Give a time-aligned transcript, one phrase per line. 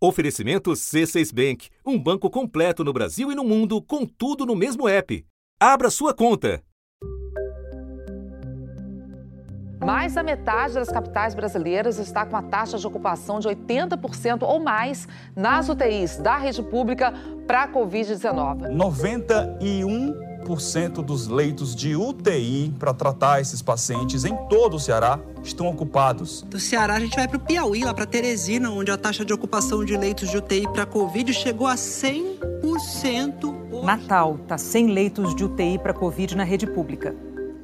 [0.00, 4.88] Oferecimento C6 Bank, um banco completo no Brasil e no mundo, com tudo no mesmo
[4.88, 5.26] app.
[5.60, 6.62] Abra sua conta.
[9.84, 14.60] Mais da metade das capitais brasileiras está com a taxa de ocupação de 80% ou
[14.60, 17.12] mais nas UTIs da rede pública
[17.46, 18.68] para a Covid-19.
[18.76, 20.27] 91%
[21.02, 26.42] dos leitos de UTI para tratar esses pacientes em todo o Ceará estão ocupados.
[26.42, 29.32] Do Ceará, a gente vai para o Piauí, lá para Teresina, onde a taxa de
[29.32, 33.68] ocupação de leitos de UTI para Covid chegou a 100%.
[33.70, 33.86] Hoje.
[33.86, 37.14] Natal está sem leitos de UTI para Covid na rede pública.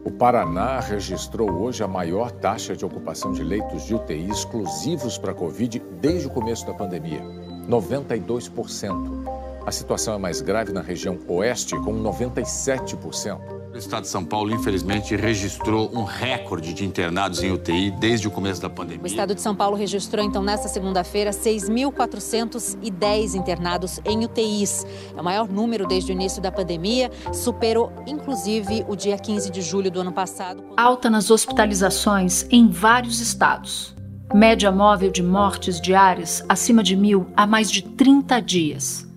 [0.05, 5.33] O Paraná registrou hoje a maior taxa de ocupação de leitos de UTI exclusivos para
[5.33, 7.23] Covid desde o começo da pandemia
[7.69, 9.34] 92%.
[9.67, 13.41] A situação é mais grave na região oeste, com 97%.
[13.73, 18.31] O estado de São Paulo, infelizmente, registrou um recorde de internados em UTI desde o
[18.31, 19.03] começo da pandemia.
[19.03, 24.87] O estado de São Paulo registrou, então, nesta segunda-feira, 6.410 internados em UTIs.
[25.17, 29.63] É o maior número desde o início da pandemia, superou, inclusive, o dia 15 de
[29.63, 30.63] julho do ano passado.
[30.77, 33.97] Alta nas hospitalizações em vários estados.
[34.33, 39.14] Média móvel de mortes diárias acima de mil há mais de 30 dias.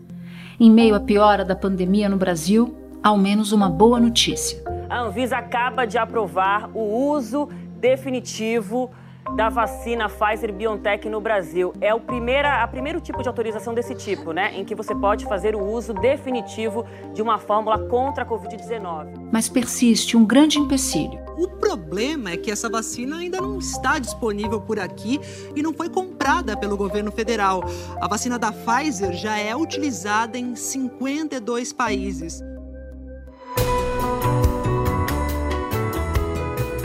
[0.59, 4.59] Em meio à piora da pandemia no Brasil, ao menos uma boa notícia.
[4.89, 7.47] A Anvisa acaba de aprovar o uso
[7.79, 8.89] definitivo
[9.35, 11.73] da vacina Pfizer BioNTech no Brasil.
[11.81, 14.51] É o primeira, a primeiro tipo de autorização desse tipo, né?
[14.55, 19.29] Em que você pode fazer o uso definitivo de uma fórmula contra a Covid-19.
[19.31, 21.19] Mas persiste um grande empecilho.
[21.37, 25.19] O problema é que essa vacina ainda não está disponível por aqui
[25.55, 27.63] e não foi comprada pelo governo federal.
[28.01, 32.41] A vacina da Pfizer já é utilizada em 52 países.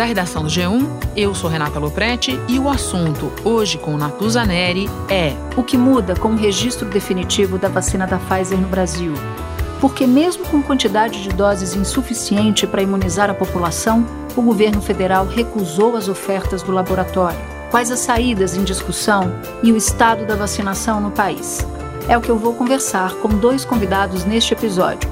[0.02, 0.84] Da redação do G1,
[1.16, 6.16] eu sou Renata Loprete e o assunto hoje com Natuza Neri é o que muda
[6.16, 9.14] com o registro definitivo da vacina da Pfizer no Brasil.
[9.80, 15.96] Porque mesmo com quantidade de doses insuficiente para imunizar a população, o governo federal recusou
[15.96, 17.38] as ofertas do laboratório.
[17.70, 19.32] Quais as saídas em discussão
[19.62, 21.64] e o estado da vacinação no país?
[22.08, 25.08] É o que eu vou conversar com dois convidados neste episódio.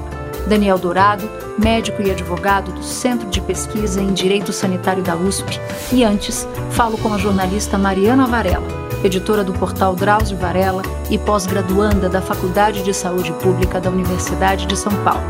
[0.47, 5.59] Daniel Dourado, médico e advogado do Centro de Pesquisa em Direito Sanitário da USP.
[5.91, 8.67] E antes, falo com a jornalista Mariana Varela,
[9.03, 14.77] editora do portal Drauzio Varela e pós-graduanda da Faculdade de Saúde Pública da Universidade de
[14.77, 15.23] São Paulo.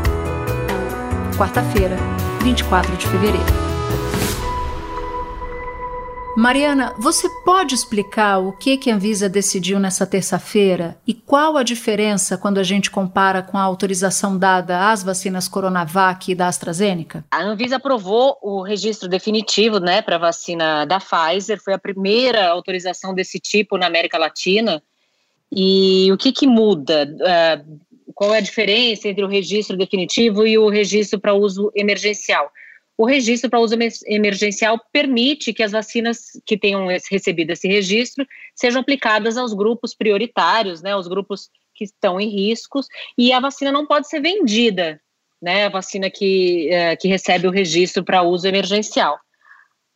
[1.36, 1.96] Quarta-feira,
[2.42, 3.71] 24 de fevereiro.
[6.36, 11.62] Mariana, você pode explicar o que, que a Anvisa decidiu nessa terça-feira e qual a
[11.62, 17.22] diferença quando a gente compara com a autorização dada às vacinas Coronavac e da AstraZeneca?
[17.30, 22.48] A Anvisa aprovou o registro definitivo né, para a vacina da Pfizer, foi a primeira
[22.48, 24.82] autorização desse tipo na América Latina.
[25.54, 27.14] E o que, que muda?
[27.14, 27.78] Uh,
[28.14, 32.50] qual é a diferença entre o registro definitivo e o registro para uso emergencial?
[32.96, 33.74] O registro para uso
[34.06, 40.82] emergencial permite que as vacinas que tenham recebido esse registro sejam aplicadas aos grupos prioritários,
[40.82, 42.86] né, aos grupos que estão em riscos,
[43.16, 45.00] e a vacina não pode ser vendida,
[45.40, 49.18] né, a vacina que, é, que recebe o registro para uso emergencial.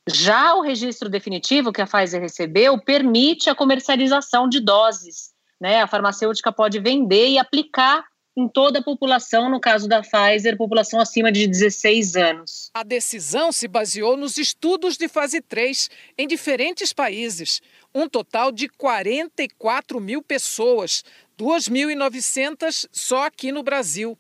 [0.09, 5.33] Já o registro definitivo que a Pfizer recebeu permite a comercialização de doses.
[5.61, 5.83] Né?
[5.83, 8.05] A farmacêutica pode vender e aplicar
[8.37, 12.71] em toda a população, no caso da Pfizer, população acima de 16 anos.
[12.75, 15.89] A decisão se baseou nos estudos de fase 3
[16.19, 17.63] em diferentes países.
[17.95, 21.03] Um total de 44 mil pessoas,
[21.39, 24.19] 2.900 só aqui no Brasil.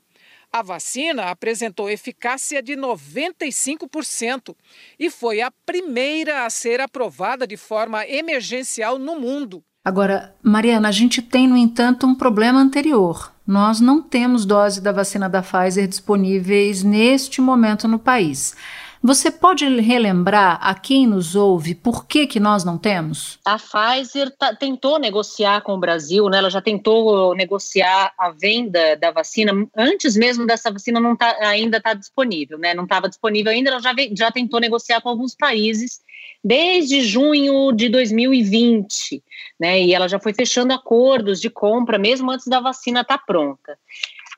[0.50, 4.56] A vacina apresentou eficácia de 95%
[4.98, 9.62] e foi a primeira a ser aprovada de forma emergencial no mundo.
[9.84, 13.35] Agora, Mariana, a gente tem, no entanto, um problema anterior.
[13.46, 18.56] Nós não temos dose da vacina da Pfizer disponíveis neste momento no país.
[19.00, 23.38] Você pode relembrar a quem nos ouve por que, que nós não temos?
[23.44, 26.38] A Pfizer tentou negociar com o Brasil, né?
[26.38, 31.76] ela já tentou negociar a venda da vacina antes mesmo dessa vacina não tá, ainda
[31.76, 32.74] estar tá disponível, né?
[32.74, 36.00] não estava disponível ainda, ela já, já tentou negociar com alguns países
[36.46, 39.20] desde junho de 2020,
[39.58, 39.82] né?
[39.82, 43.76] E ela já foi fechando acordos de compra mesmo antes da vacina estar tá pronta.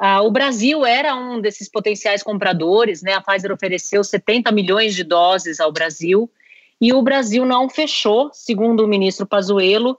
[0.00, 3.12] Ah, o Brasil era um desses potenciais compradores, né?
[3.12, 6.30] A Pfizer ofereceu 70 milhões de doses ao Brasil
[6.80, 9.98] e o Brasil não fechou, segundo o ministro Pazuello,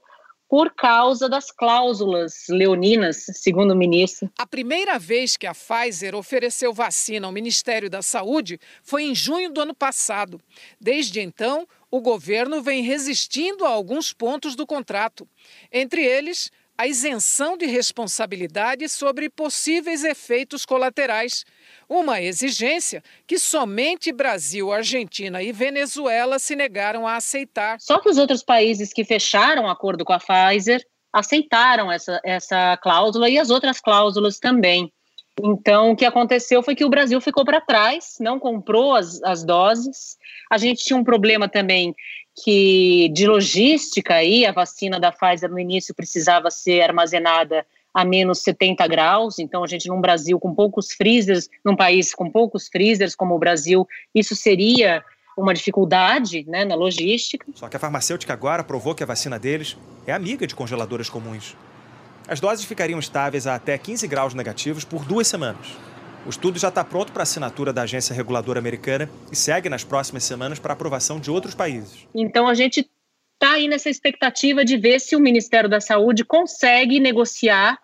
[0.49, 4.31] por causa das cláusulas leoninas, segundo o ministro.
[4.35, 9.51] A primeira vez que a Pfizer ofereceu vacina ao Ministério da Saúde foi em junho
[9.51, 10.41] do ano passado.
[10.81, 15.27] Desde então, o governo vem resistindo a alguns pontos do contrato,
[15.71, 21.43] entre eles a isenção de responsabilidade sobre possíveis efeitos colaterais.
[21.89, 27.77] Uma exigência que somente Brasil, Argentina e Venezuela se negaram a aceitar.
[27.81, 30.81] Só que os outros países que fecharam acordo com a Pfizer
[31.11, 34.89] aceitaram essa, essa cláusula e as outras cláusulas também.
[35.43, 39.43] Então, o que aconteceu foi que o Brasil ficou para trás, não comprou as, as
[39.43, 40.17] doses.
[40.49, 41.95] A gente tinha um problema também
[42.43, 48.39] que de logística aí, a vacina da Pfizer no início precisava ser armazenada a menos
[48.39, 53.15] 70 graus, então a gente num Brasil com poucos freezers, num país com poucos freezers
[53.15, 55.03] como o Brasil, isso seria
[55.35, 57.45] uma dificuldade né, na logística.
[57.55, 59.75] Só que a farmacêutica agora provou que a vacina deles
[60.05, 61.55] é amiga de congeladoras comuns.
[62.29, 65.65] As doses ficariam estáveis a até 15 graus negativos por duas semanas.
[66.27, 70.23] O estudo já está pronto para assinatura da agência reguladora americana e segue nas próximas
[70.25, 72.07] semanas para aprovação de outros países.
[72.13, 72.87] Então a gente
[73.33, 77.79] está aí nessa expectativa de ver se o Ministério da Saúde consegue negociar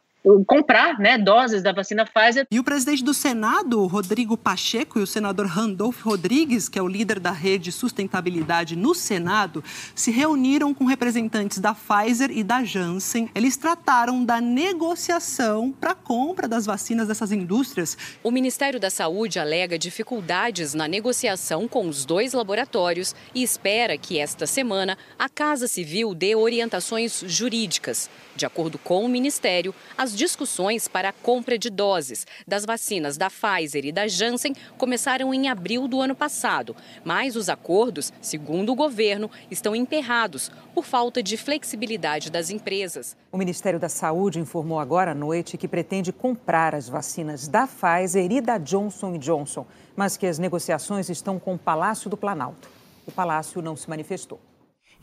[0.47, 2.47] comprar né, doses da vacina Pfizer.
[2.49, 6.87] E o presidente do Senado, Rodrigo Pacheco, e o senador Randolph Rodrigues, que é o
[6.87, 9.63] líder da rede Sustentabilidade no Senado,
[9.93, 13.29] se reuniram com representantes da Pfizer e da Janssen.
[13.35, 17.97] Eles trataram da negociação para a compra das vacinas dessas indústrias.
[18.23, 24.17] O Ministério da Saúde alega dificuldades na negociação com os dois laboratórios e espera que
[24.17, 28.09] esta semana a Casa Civil dê orientações jurídicas.
[28.35, 33.29] De acordo com o Ministério, as discussões para a compra de doses das vacinas da
[33.29, 38.75] Pfizer e da Janssen começaram em abril do ano passado, mas os acordos, segundo o
[38.75, 43.15] governo, estão emperrados por falta de flexibilidade das empresas.
[43.31, 48.31] O Ministério da Saúde informou agora à noite que pretende comprar as vacinas da Pfizer
[48.31, 49.65] e da Johnson Johnson,
[49.95, 52.69] mas que as negociações estão com o Palácio do Planalto.
[53.05, 54.39] O Palácio não se manifestou.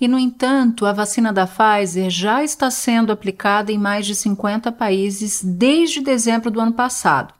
[0.03, 4.73] E, no entanto, a vacina da Pfizer já está sendo aplicada em mais de 50
[4.73, 7.33] países desde dezembro do ano passado.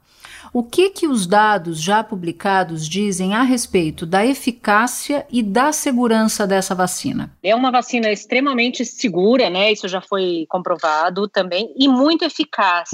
[0.53, 6.47] O que que os dados já publicados dizem a respeito da eficácia e da segurança
[6.47, 7.35] dessa vacina?
[7.43, 9.73] É uma vacina extremamente segura, né?
[9.73, 12.87] Isso já foi comprovado também e muito eficaz.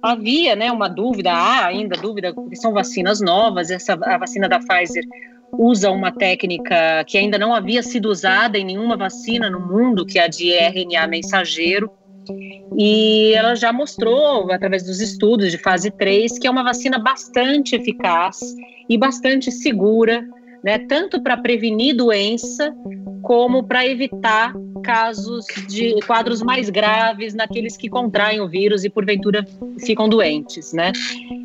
[0.00, 3.70] Havia, né, uma dúvida, há ainda dúvida, porque são vacinas novas.
[3.70, 5.04] Essa a vacina da Pfizer
[5.52, 10.18] usa uma técnica que ainda não havia sido usada em nenhuma vacina no mundo, que
[10.18, 11.90] é a de RNA mensageiro.
[12.76, 17.76] E ela já mostrou, através dos estudos de fase 3, que é uma vacina bastante
[17.76, 18.38] eficaz
[18.88, 20.24] e bastante segura,
[20.62, 22.74] né, tanto para prevenir doença
[23.22, 24.52] como para evitar
[24.82, 29.46] casos de quadros mais graves naqueles que contraem o vírus e porventura
[29.84, 30.92] ficam doentes, né?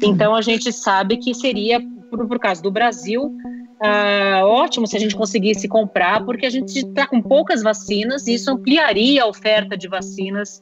[0.03, 3.35] Então a gente sabe que seria, por, por caso do Brasil,
[3.81, 8.33] ah, ótimo se a gente conseguisse comprar, porque a gente está com poucas vacinas e
[8.33, 10.59] isso ampliaria a oferta de vacinas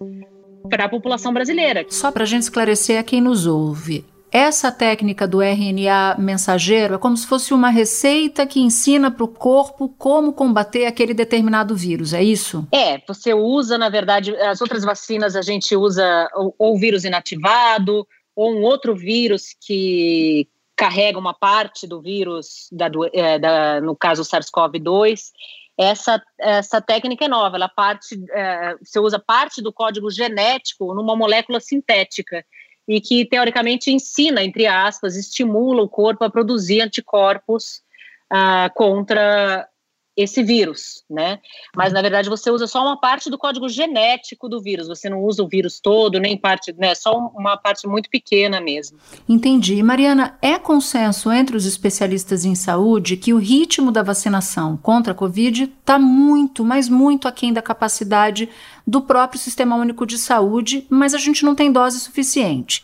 [0.69, 1.85] para a população brasileira.
[1.89, 4.03] Só para a gente esclarecer a quem nos ouve.
[4.31, 9.29] Essa técnica do RNA mensageiro é como se fosse uma receita que ensina para o
[9.29, 12.67] corpo como combater aquele determinado vírus, é isso?
[12.69, 16.27] É, você usa, na verdade, as outras vacinas a gente usa
[16.57, 20.49] ou, vírus inativado, ou um outro vírus que,
[20.85, 25.31] carrega uma parte do vírus, da, é, da, no caso SARS-CoV-2.
[25.77, 31.15] Essa, essa técnica é nova, ela parte, é, você usa parte do código genético numa
[31.15, 32.45] molécula sintética
[32.87, 37.81] e que teoricamente ensina, entre aspas, estimula o corpo a produzir anticorpos
[38.29, 39.67] ah, contra
[40.15, 41.39] esse vírus, né?
[41.75, 45.23] Mas na verdade você usa só uma parte do código genético do vírus, você não
[45.23, 46.95] usa o vírus todo, nem parte, né?
[46.95, 48.97] Só uma parte muito pequena mesmo.
[49.27, 49.81] Entendi.
[49.83, 55.15] Mariana, é consenso entre os especialistas em saúde que o ritmo da vacinação contra a
[55.15, 58.49] Covid está muito, mas muito aquém da capacidade
[58.87, 62.83] do próprio Sistema Único de Saúde, mas a gente não tem dose suficiente.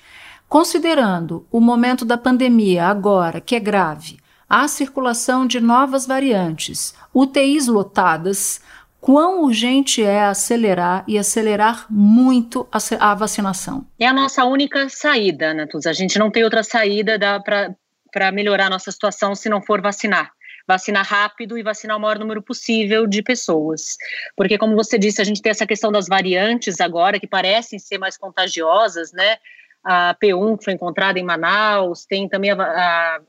[0.49, 4.20] Considerando o momento da pandemia agora, que é grave,
[4.51, 8.61] a circulação de novas variantes, UTIs lotadas,
[8.99, 13.87] quão urgente é acelerar e acelerar muito a, a vacinação?
[13.97, 15.89] É a nossa única saída, Natuza.
[15.89, 20.29] A gente não tem outra saída para melhorar a nossa situação se não for vacinar
[20.67, 23.97] vacinar rápido e vacinar o maior número possível de pessoas.
[24.37, 27.97] Porque, como você disse, a gente tem essa questão das variantes agora, que parecem ser
[27.97, 29.37] mais contagiosas, né?
[29.83, 33.19] A P1 que foi encontrada em Manaus, tem também a, a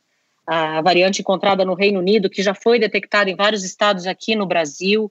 [0.47, 4.47] a variante encontrada no Reino Unido, que já foi detectada em vários estados aqui no
[4.47, 5.11] Brasil.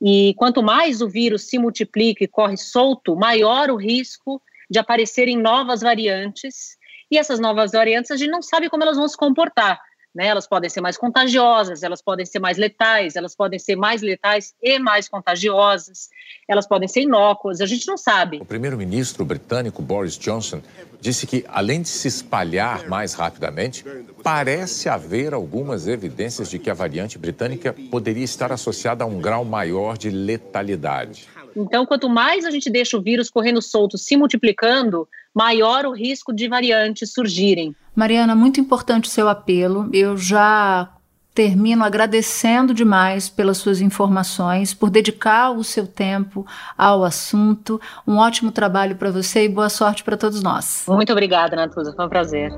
[0.00, 5.36] E quanto mais o vírus se multiplica e corre solto, maior o risco de aparecerem
[5.36, 6.76] novas variantes.
[7.10, 9.80] E essas novas variantes a gente não sabe como elas vão se comportar.
[10.14, 10.26] Né?
[10.26, 14.54] Elas podem ser mais contagiosas, elas podem ser mais letais, elas podem ser mais letais
[14.62, 16.08] e mais contagiosas,
[16.48, 18.38] elas podem ser inócuas, a gente não sabe.
[18.38, 20.60] O primeiro-ministro britânico Boris Johnson
[21.00, 23.84] disse que, além de se espalhar mais rapidamente,
[24.22, 29.44] parece haver algumas evidências de que a variante britânica poderia estar associada a um grau
[29.44, 31.28] maior de letalidade.
[31.54, 36.32] Então, quanto mais a gente deixa o vírus correndo solto, se multiplicando, maior o risco
[36.32, 37.74] de variantes surgirem.
[37.94, 39.88] Mariana, muito importante o seu apelo.
[39.92, 40.88] Eu já
[41.34, 46.46] termino agradecendo demais pelas suas informações, por dedicar o seu tempo
[46.76, 47.80] ao assunto.
[48.06, 50.84] Um ótimo trabalho para você e boa sorte para todos nós.
[50.86, 51.92] Muito obrigada, Natuza.
[51.94, 52.52] Foi um prazer.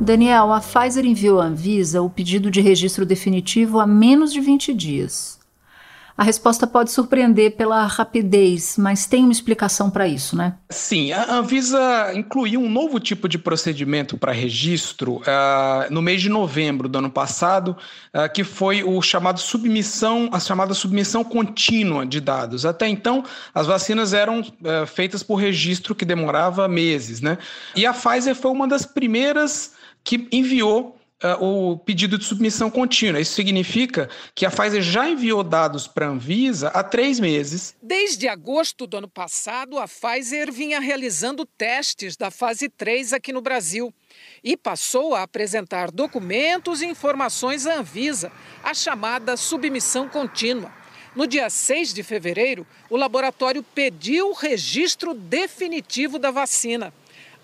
[0.00, 4.74] Daniel, a Pfizer enviou à Anvisa o pedido de registro definitivo há menos de 20
[4.74, 5.41] dias.
[6.16, 10.54] A resposta pode surpreender pela rapidez, mas tem uma explicação para isso, né?
[10.68, 16.28] Sim, a Anvisa incluiu um novo tipo de procedimento para registro uh, no mês de
[16.28, 17.76] novembro do ano passado,
[18.14, 22.66] uh, que foi o chamado submissão, a chamada submissão contínua de dados.
[22.66, 27.38] Até então, as vacinas eram uh, feitas por registro que demorava meses, né?
[27.74, 29.72] E a Pfizer foi uma das primeiras
[30.04, 30.96] que enviou
[31.40, 33.20] o pedido de submissão contínua.
[33.20, 37.74] Isso significa que a Pfizer já enviou dados para a Anvisa há três meses.
[37.82, 43.40] Desde agosto do ano passado, a Pfizer vinha realizando testes da fase 3 aqui no
[43.40, 43.92] Brasil
[44.42, 50.72] e passou a apresentar documentos e informações à Anvisa, a chamada submissão contínua.
[51.14, 56.92] No dia 6 de fevereiro, o laboratório pediu o registro definitivo da vacina.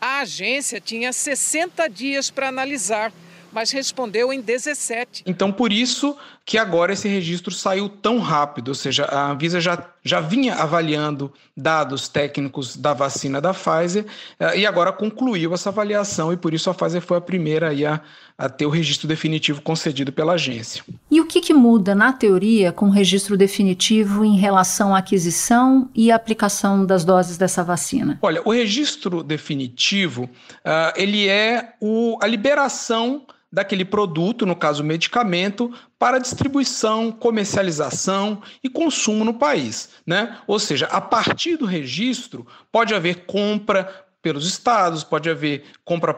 [0.01, 3.13] A agência tinha 60 dias para analisar
[3.59, 5.25] mas respondeu em 17.
[5.27, 9.85] Então, por isso que agora esse registro saiu tão rápido, ou seja, a Anvisa já,
[10.05, 14.07] já vinha avaliando dados técnicos da vacina da Pfizer
[14.39, 18.01] eh, e agora concluiu essa avaliação e por isso a Pfizer foi a primeira a,
[18.39, 20.85] a ter o registro definitivo concedido pela agência.
[21.11, 25.91] E o que, que muda na teoria com o registro definitivo em relação à aquisição
[25.93, 28.17] e aplicação das doses dessa vacina?
[28.23, 35.73] Olha, o registro definitivo uh, ele é o, a liberação daquele produto, no caso medicamento,
[35.99, 39.89] para distribuição, comercialização e consumo no país.
[40.07, 40.37] Né?
[40.47, 46.13] Ou seja, a partir do registro pode haver compra pelos estados, pode haver compra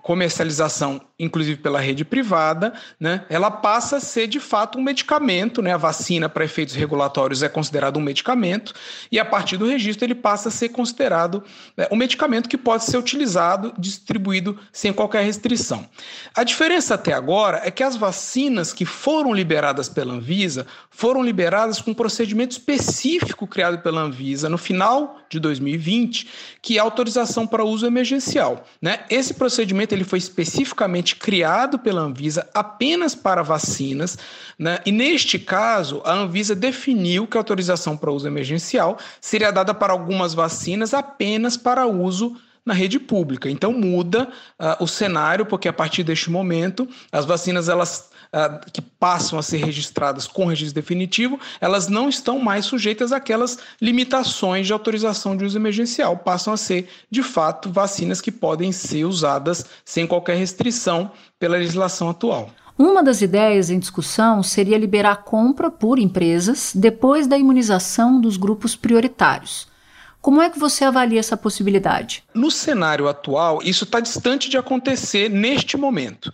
[0.00, 5.72] comercialização, inclusive pela rede privada, né, ela passa a ser de fato um medicamento, né,
[5.72, 8.74] a vacina para efeitos regulatórios é considerado um medicamento
[9.10, 11.44] e a partir do registro ele passa a ser considerado
[11.76, 15.88] né, um medicamento que pode ser utilizado, distribuído sem qualquer restrição.
[16.34, 21.80] A diferença até agora é que as vacinas que foram liberadas pela Anvisa foram liberadas
[21.80, 26.28] com um procedimento específico criado pela Anvisa no final de 2020,
[26.60, 29.04] que é a autorização para uso emergencial, né?
[29.08, 34.18] Esse procedimento ele foi especificamente criado pela Anvisa apenas para vacinas,
[34.58, 34.78] né?
[34.86, 39.92] e neste caso, a Anvisa definiu que a autorização para uso emergencial seria dada para
[39.92, 43.50] algumas vacinas apenas para uso na rede pública.
[43.50, 44.28] Então muda
[44.58, 49.42] uh, o cenário, porque a partir deste momento as vacinas elas uh, que passam a
[49.42, 55.44] ser registradas com registro definitivo, elas não estão mais sujeitas àquelas limitações de autorização de
[55.44, 61.10] uso emergencial, passam a ser, de fato, vacinas que podem ser usadas sem qualquer restrição
[61.38, 62.50] pela legislação atual.
[62.78, 68.36] Uma das ideias em discussão seria liberar a compra por empresas depois da imunização dos
[68.36, 69.70] grupos prioritários.
[70.22, 72.24] Como é que você avalia essa possibilidade?
[72.32, 76.32] No cenário atual, isso está distante de acontecer neste momento.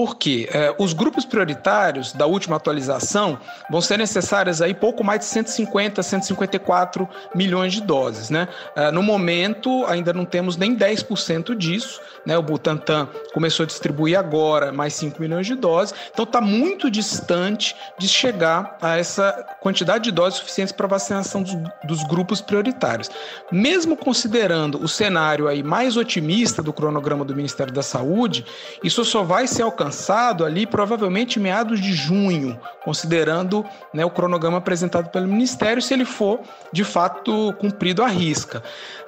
[0.00, 3.38] Porque é, os grupos prioritários da última atualização
[3.70, 8.30] vão ser necessárias aí pouco mais de 150, 154 milhões de doses.
[8.30, 8.48] Né?
[8.74, 12.00] É, no momento, ainda não temos nem 10% disso.
[12.24, 12.38] Né?
[12.38, 15.94] O Butantan começou a distribuir agora mais 5 milhões de doses.
[16.10, 21.54] Então está muito distante de chegar a essa quantidade de doses suficientes para vacinação dos,
[21.84, 23.10] dos grupos prioritários.
[23.52, 28.46] Mesmo considerando o cenário aí mais otimista do cronograma do Ministério da Saúde,
[28.82, 34.58] isso só vai ser alcançado alcançado ali provavelmente meados de junho, considerando né, o cronograma
[34.58, 36.40] apresentado pelo Ministério, se ele for
[36.72, 38.62] de fato cumprido à risca.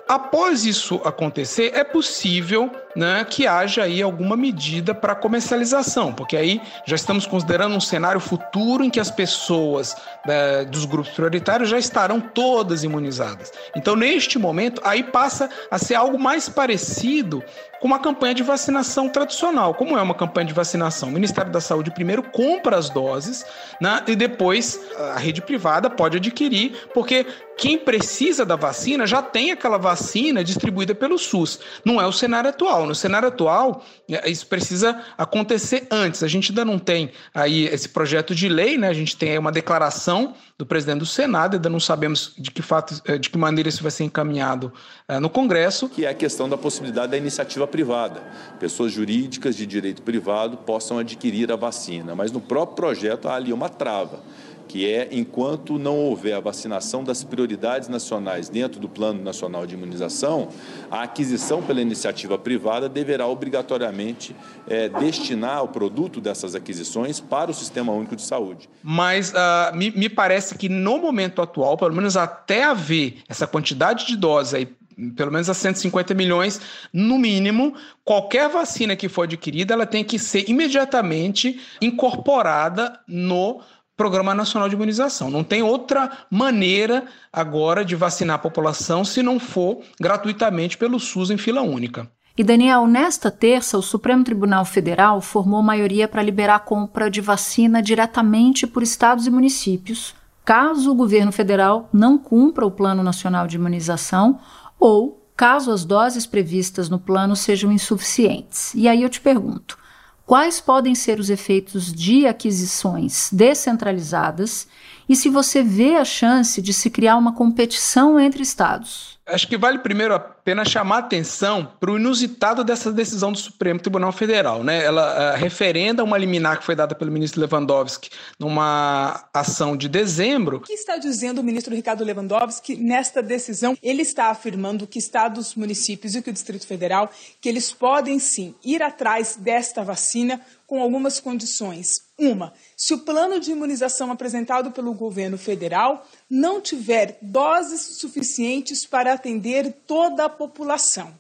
[0.09, 6.61] Após isso acontecer, é possível né, que haja aí alguma medida para comercialização, porque aí
[6.85, 9.97] já estamos considerando um cenário futuro em que as pessoas
[10.27, 13.53] né, dos grupos prioritários já estarão todas imunizadas.
[13.75, 17.43] Então, neste momento, aí passa a ser algo mais parecido
[17.83, 19.75] com uma campanha de vacinação tradicional.
[19.75, 21.09] Como é uma campanha de vacinação?
[21.09, 23.45] O Ministério da Saúde primeiro compra as doses
[23.81, 29.51] né, e depois a rede privada pode adquirir, porque quem precisa da vacina já tem
[29.51, 31.59] aquela vacina distribuída pelo SUS.
[31.85, 32.82] Não é o cenário atual.
[32.87, 36.23] No cenário atual, é, isso precisa acontecer antes.
[36.23, 38.89] A gente ainda não tem aí esse projeto de lei, né?
[38.89, 42.63] A gente tem aí uma declaração do presidente do Senado, ainda não sabemos de que
[42.63, 44.73] fato, eh, de que maneira isso vai ser encaminhado
[45.09, 45.89] uh, no Congresso.
[45.89, 48.23] Que é a questão da possibilidade da iniciativa privada.
[48.61, 53.53] Pessoas jurídicas de direito privado possam adquirir a vacina, mas no próprio projeto há ali
[53.53, 54.21] uma trava
[54.67, 59.75] que é enquanto não houver a vacinação das prioridades nacionais dentro do Plano Nacional de
[59.75, 60.49] Imunização,
[60.91, 64.35] a aquisição pela iniciativa privada deverá obrigatoriamente
[64.69, 68.69] é, destinar o produto dessas aquisições para o Sistema Único de Saúde.
[68.83, 74.07] Mas uh, me, me parece que no momento atual, pelo menos até haver essa quantidade
[74.07, 74.69] de doses aí
[75.17, 76.61] pelo menos a 150 milhões,
[76.93, 83.61] no mínimo, qualquer vacina que for adquirida, ela tem que ser imediatamente incorporada no
[84.03, 85.31] Programa Nacional de Imunização.
[85.31, 91.31] Não tem outra maneira agora de vacinar a população se não for gratuitamente pelo SUS
[91.31, 92.11] em fila única.
[92.37, 97.21] E Daniel, nesta terça, o Supremo Tribunal Federal formou maioria para liberar a compra de
[97.21, 103.47] vacina diretamente por estados e municípios, caso o governo federal não cumpra o Plano Nacional
[103.47, 104.41] de Imunização
[104.81, 108.75] ou caso as doses previstas no plano sejam insuficientes.
[108.75, 109.79] E aí eu te pergunto:
[110.27, 114.67] quais podem ser os efeitos de aquisições descentralizadas
[115.13, 119.21] e se você vê a chance de se criar uma competição entre estados.
[119.27, 123.79] Acho que vale primeiro a pena chamar atenção para o inusitado dessa decisão do Supremo
[123.79, 124.65] Tribunal Federal.
[124.65, 124.83] Né?
[124.83, 130.57] Ela uh, referenda uma liminar que foi dada pelo ministro Lewandowski numa ação de dezembro.
[130.57, 133.77] O que está dizendo o ministro Ricardo Lewandowski nesta decisão?
[133.83, 138.55] Ele está afirmando que estados, municípios e que o Distrito Federal que eles podem sim
[138.65, 140.41] ir atrás desta vacina
[140.73, 142.01] com algumas condições.
[142.19, 149.13] Uma, se o plano de imunização apresentado pelo governo federal não tiver doses suficientes para
[149.13, 151.13] atender toda a população.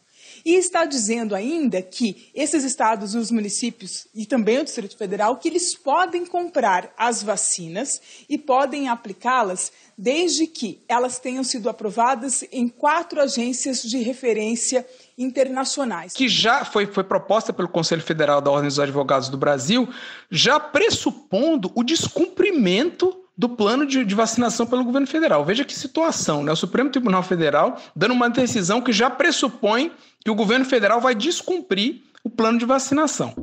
[0.43, 5.49] E está dizendo ainda que esses estados, os municípios e também o Distrito Federal, que
[5.49, 12.69] eles podem comprar as vacinas e podem aplicá-las desde que elas tenham sido aprovadas em
[12.69, 14.87] quatro agências de referência
[15.23, 16.13] internacionais.
[16.13, 19.89] Que já foi, foi proposta pelo Conselho Federal da Ordem dos Advogados do Brasil,
[20.31, 25.45] já pressupondo o descumprimento do plano de, de, vacinação pelo governo federal.
[25.45, 26.53] Veja que situação, né?
[26.53, 29.91] O Supremo Tribunal Federal dando uma decisão que já pressupõe
[30.23, 33.35] que o governo federal vai descumprir o plano de vacinação.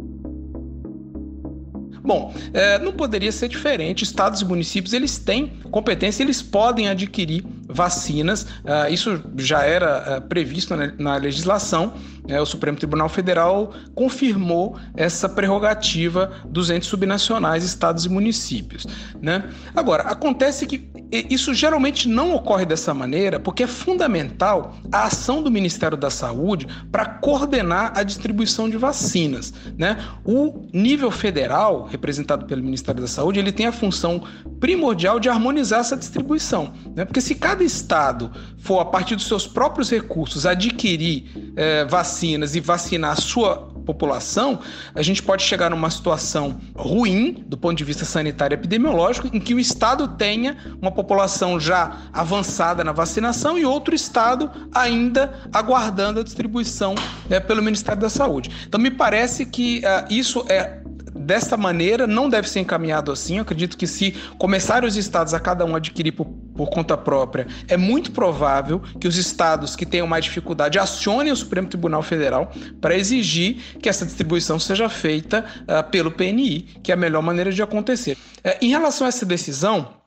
[2.01, 4.03] Bom, é, não poderia ser diferente.
[4.03, 8.43] Estados e municípios eles têm competência, eles podem adquirir vacinas.
[8.43, 11.93] Uh, isso já era uh, previsto na, na legislação.
[12.27, 18.87] Uh, o Supremo Tribunal Federal confirmou essa prerrogativa dos entes subnacionais, estados e municípios.
[19.21, 19.43] Né?
[19.75, 25.49] Agora, acontece que isso geralmente não ocorre dessa maneira, porque é fundamental a ação do
[25.49, 29.53] Ministério da Saúde para coordenar a distribuição de vacinas.
[29.77, 29.97] Né?
[30.23, 34.23] O nível federal, representado pelo Ministério da Saúde, ele tem a função
[34.59, 36.73] primordial de harmonizar essa distribuição.
[36.95, 37.05] Né?
[37.05, 42.59] Porque se cada estado for, a partir dos seus próprios recursos, adquirir é, vacinas e
[42.59, 44.59] vacinar a sua população,
[44.93, 49.39] a gente pode chegar numa situação ruim do ponto de vista sanitário e epidemiológico, em
[49.39, 56.19] que o estado tenha uma população já avançada na vacinação e outro estado ainda aguardando
[56.19, 56.93] a distribuição
[57.29, 58.51] é, pelo Ministério da Saúde.
[58.67, 60.81] Então, me parece que uh, isso é
[61.15, 63.37] desta maneira, não deve ser encaminhado assim.
[63.37, 67.47] Eu acredito que se começarem os estados a cada um adquirir por, por conta própria,
[67.67, 72.51] é muito provável que os estados que tenham mais dificuldade acionem o Supremo Tribunal Federal
[72.81, 77.51] para exigir que essa distribuição seja feita uh, pelo PNI, que é a melhor maneira
[77.51, 78.17] de acontecer.
[78.39, 79.98] Uh, em relação a essa decisão,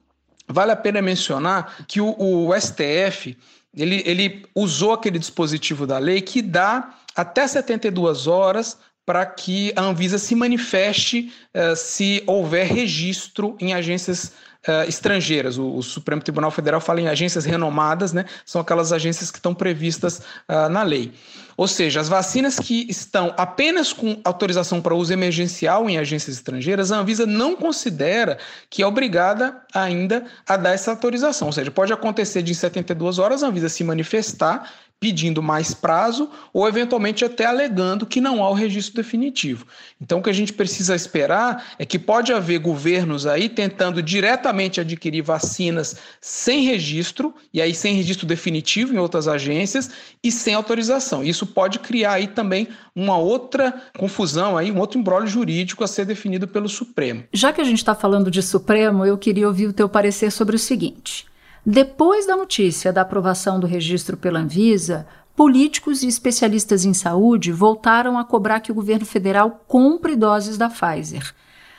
[0.49, 3.37] vale a pena mencionar que o, o STF
[3.75, 9.83] ele, ele usou aquele dispositivo da lei que dá até 72 horas para que a
[9.83, 14.33] Anvisa se manifeste uh, se houver registro em agências
[14.69, 15.59] uh, estrangeiras.
[15.59, 18.25] O, o, Supremo Tribunal Federal fala em agências renomadas, né?
[18.45, 21.13] São aquelas agências que estão previstas uh, na lei.
[21.57, 26.91] Ou seja, as vacinas que estão apenas com autorização para uso emergencial em agências estrangeiras,
[26.91, 28.39] a Anvisa não considera
[28.71, 31.49] que é obrigada ainda a dar essa autorização.
[31.49, 34.71] Ou seja, pode acontecer de em 72 horas a Anvisa se manifestar
[35.03, 39.67] pedindo mais prazo ou eventualmente até alegando que não há o registro definitivo.
[40.01, 44.81] Então o que a gente precisa esperar é que pode haver governos aí tentando diretamente
[44.81, 49.91] adquirir vacinas sem registro e aí sem registro definitivo em outras agências
[50.23, 51.25] e sem autorização.
[51.25, 56.05] Isso pode criar aí também uma outra confusão aí, um outro embrólio jurídico a ser
[56.05, 57.25] definido pelo Supremo.
[57.33, 60.55] Já que a gente está falando de Supremo, eu queria ouvir o teu parecer sobre
[60.55, 61.27] o seguinte.
[61.65, 68.19] Depois da notícia da aprovação do registro pela Anvisa, políticos e especialistas em saúde voltaram
[68.19, 71.33] a cobrar que o governo federal compre doses da Pfizer.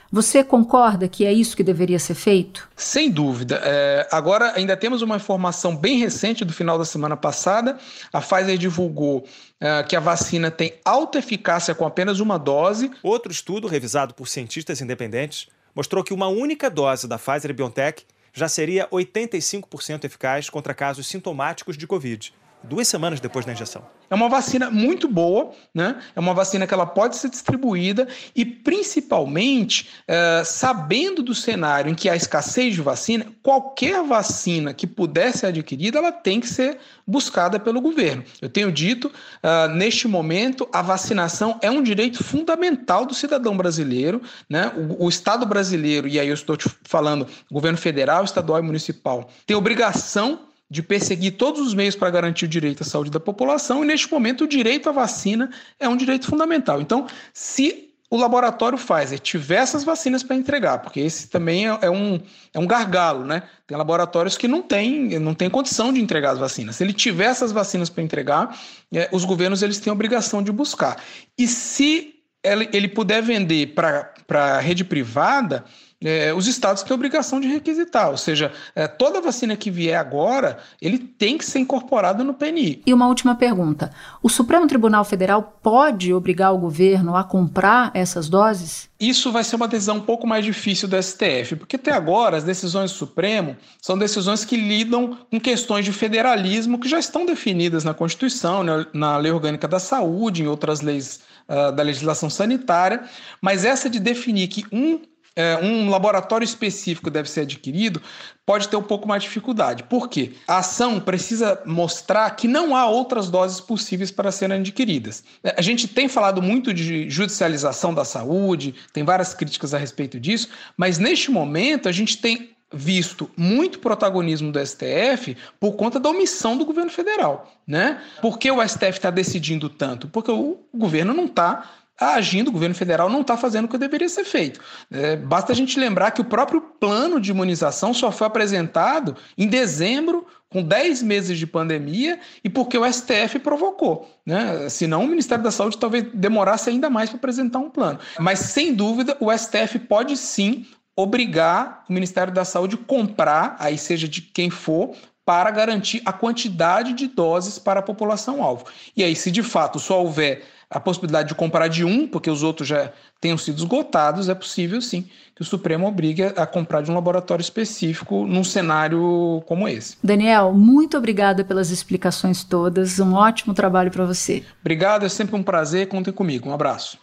[0.09, 2.69] Você concorda que é isso que deveria ser feito?
[2.75, 3.59] Sem dúvida.
[3.63, 7.77] É, agora, ainda temos uma informação bem recente do final da semana passada.
[8.13, 9.25] A Pfizer divulgou
[9.59, 12.91] é, que a vacina tem alta eficácia com apenas uma dose.
[13.01, 18.49] Outro estudo, revisado por cientistas independentes, mostrou que uma única dose da Pfizer BioNTech já
[18.49, 23.85] seria 85% eficaz contra casos sintomáticos de Covid duas semanas depois da injeção.
[24.13, 25.99] É uma vacina muito boa, né?
[26.15, 31.95] É uma vacina que ela pode ser distribuída e, principalmente, é, sabendo do cenário em
[31.95, 36.77] que há escassez de vacina, qualquer vacina que puder ser adquirida, ela tem que ser
[37.07, 38.23] buscada pelo governo.
[38.39, 44.21] Eu tenho dito, uh, neste momento, a vacinação é um direito fundamental do cidadão brasileiro,
[44.47, 44.71] né?
[44.77, 49.27] O, o Estado brasileiro, e aí eu estou te falando, governo federal, estadual e municipal,
[49.47, 53.83] tem obrigação de perseguir todos os meios para garantir o direito à saúde da população,
[53.83, 56.81] e neste momento o direito à vacina é um direito fundamental.
[56.81, 61.91] Então, se o laboratório Pfizer tiver essas vacinas para entregar, porque esse também é, é,
[61.91, 62.19] um,
[62.51, 63.43] é um gargalo, né?
[63.67, 66.77] Tem laboratórios que não têm não tem condição de entregar as vacinas.
[66.77, 68.57] Se ele tiver essas vacinas para entregar,
[68.91, 70.99] é, os governos eles têm a obrigação de buscar.
[71.37, 75.65] E se ele, ele puder vender para a rede privada,
[76.03, 80.57] é, os estados têm obrigação de requisitar, ou seja, é, toda vacina que vier agora,
[80.81, 82.81] ele tem que ser incorporado no PNI.
[82.85, 88.27] E uma última pergunta: o Supremo Tribunal Federal pode obrigar o governo a comprar essas
[88.27, 88.89] doses?
[88.99, 92.43] Isso vai ser uma decisão um pouco mais difícil do STF, porque até agora as
[92.43, 97.83] decisões do Supremo são decisões que lidam com questões de federalismo que já estão definidas
[97.83, 103.03] na Constituição, né, na Lei Orgânica da Saúde, em outras leis uh, da legislação sanitária,
[103.41, 105.01] mas essa de definir que um
[105.35, 108.01] é, um laboratório específico deve ser adquirido,
[108.45, 109.83] pode ter um pouco mais de dificuldade.
[109.83, 110.33] Por quê?
[110.47, 115.23] A ação precisa mostrar que não há outras doses possíveis para serem adquiridas.
[115.43, 120.19] É, a gente tem falado muito de judicialização da saúde, tem várias críticas a respeito
[120.19, 126.09] disso, mas neste momento a gente tem visto muito protagonismo do STF por conta da
[126.09, 128.01] omissão do governo federal, né?
[128.19, 130.07] Por que o STF está decidindo tanto?
[130.07, 134.09] Porque o governo não está Agindo, o governo federal não está fazendo o que deveria
[134.09, 134.59] ser feito.
[134.91, 139.47] É, basta a gente lembrar que o próprio plano de imunização só foi apresentado em
[139.47, 144.09] dezembro, com 10 meses de pandemia, e porque o STF provocou.
[144.25, 144.69] Né?
[144.69, 147.99] Senão o Ministério da Saúde talvez demorasse ainda mais para apresentar um plano.
[148.19, 153.77] Mas, sem dúvida, o STF pode sim obrigar o Ministério da Saúde a comprar, aí
[153.77, 158.65] seja de quem for, para garantir a quantidade de doses para a população-alvo.
[158.95, 162.41] E aí, se de fato só houver a possibilidade de comprar de um, porque os
[162.41, 166.91] outros já tenham sido esgotados, é possível sim que o Supremo obrigue a comprar de
[166.91, 169.97] um laboratório específico num cenário como esse.
[170.03, 172.99] Daniel, muito obrigada pelas explicações todas.
[172.99, 174.43] Um ótimo trabalho para você.
[174.61, 175.87] Obrigado, é sempre um prazer.
[175.87, 176.49] Contem comigo.
[176.49, 176.97] Um abraço.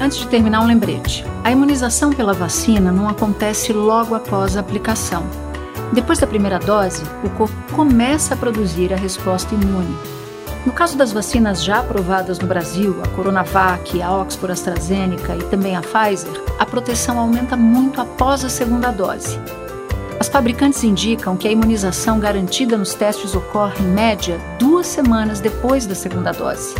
[0.00, 5.49] Antes de terminar, um lembrete: a imunização pela vacina não acontece logo após a aplicação.
[5.92, 9.96] Depois da primeira dose, o corpo começa a produzir a resposta imune.
[10.64, 15.74] No caso das vacinas já aprovadas no Brasil, a Coronavac, a Oxford AstraZeneca e também
[15.74, 19.38] a Pfizer, a proteção aumenta muito após a segunda dose.
[20.20, 25.86] As fabricantes indicam que a imunização garantida nos testes ocorre, em média, duas semanas depois
[25.86, 26.74] da segunda dose.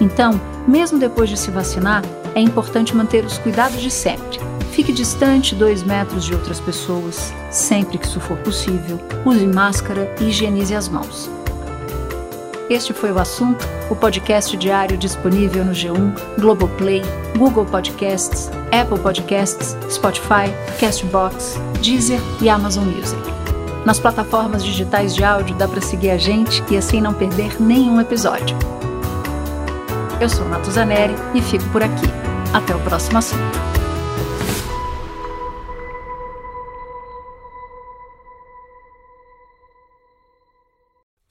[0.00, 2.02] Então, mesmo depois de se vacinar,
[2.34, 4.40] é importante manter os cuidados de sempre.
[4.72, 9.00] Fique distante dois metros de outras pessoas, sempre que isso for possível.
[9.24, 11.30] Use máscara e higienize as mãos.
[12.68, 17.02] Este foi o assunto, o podcast diário disponível no G1, Globoplay,
[17.36, 20.46] Google Podcasts, Apple Podcasts, Spotify,
[20.78, 23.20] Castbox, Deezer e Amazon Music.
[23.84, 28.00] Nas plataformas digitais de áudio dá para seguir a gente e assim não perder nenhum
[28.00, 28.56] episódio.
[30.20, 32.06] Eu sou Natuzaneri e fico por aqui.
[32.52, 33.69] Até o próximo assunto.